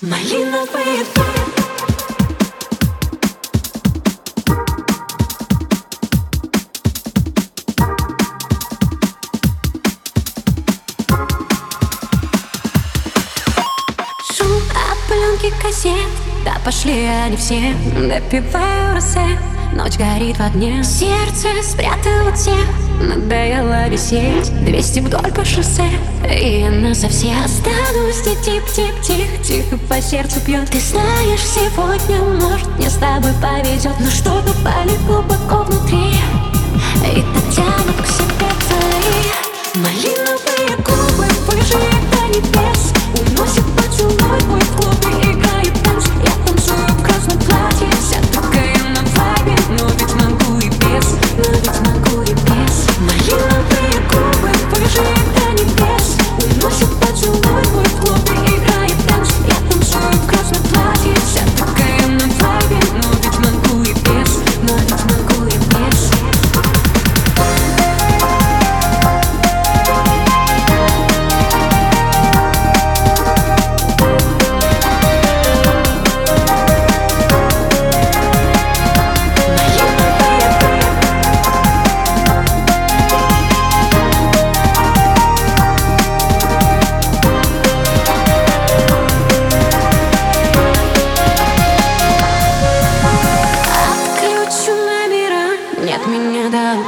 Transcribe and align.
Шум 0.00 0.14
от 14.70 14.98
пленки 15.08 15.52
кассет. 15.60 15.92
Да 16.44 16.60
пошли 16.64 17.04
они 17.04 17.36
все. 17.36 17.74
Допиваю 17.96 18.94
рассвет 18.94 19.40
Ночь 19.72 19.96
горит 19.96 20.36
в 20.36 20.42
огне. 20.42 20.84
Сердце 20.84 21.48
спрятало 21.64 22.32
всех 22.34 22.87
Надоело 23.00 23.88
висеть 23.88 24.52
200 24.64 25.00
вдоль 25.00 25.32
по 25.32 25.44
шоссе. 25.44 25.88
И 26.28 26.68
на 26.68 26.94
совсем 26.94 27.36
останусь 27.44 28.22
тип 28.24 28.38
тип 28.42 28.64
тип 28.74 29.02
тих 29.02 29.42
тихо 29.42 29.78
по 29.88 30.00
сердцу 30.00 30.40
пьет. 30.40 30.68
Ты 30.70 30.80
знаешь, 30.80 31.40
сегодня 31.40 32.22
может 32.40 32.68
мне 32.76 32.90
с 32.90 32.94
тобой 32.94 33.32
повезет. 33.40 33.94
Но 34.00 34.10
что-то 34.10 34.52
пали 34.64 34.96
глубоко 35.06 35.64
внутри. 35.64 36.12
И 37.04 37.22
так 37.22 37.54
тянут 37.54 38.02
к 38.02 38.06
себе. 38.06 38.47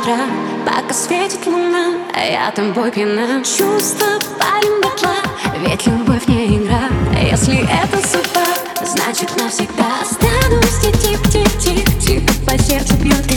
утра 0.01 0.19
Пока 0.65 0.95
светит 0.95 1.47
луна, 1.47 1.95
а 2.15 2.21
я 2.21 2.51
тобой 2.51 2.91
пьяна. 2.91 3.43
Чувства 3.43 4.07
палим 4.39 4.81
дотла, 4.83 5.17
ведь 5.59 5.87
любовь 5.87 6.27
не 6.27 6.59
игра. 6.59 6.83
Если 7.21 7.61
это 7.63 7.97
судьба, 8.07 8.45
значит 8.85 9.35
навсегда 9.37 9.87
Останусь. 10.03 10.81
Тик-тик-тик-тик, 10.83 12.23
по 12.47 12.59
сердцу 12.59 12.95
бьет 12.97 13.31
и 13.33 13.37